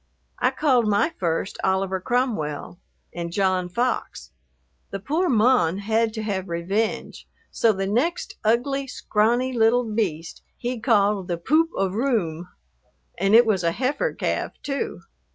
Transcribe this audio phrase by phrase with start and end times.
[0.39, 2.79] I called my first "Oliver Cromwell"
[3.13, 4.31] and "John Fox."
[4.89, 10.79] The poor "mon" had to have revenge, so the next ugly, scrawny little beast he
[10.79, 12.47] called the "Poop of Roome."
[13.19, 15.01] And it was a heifer calf, too.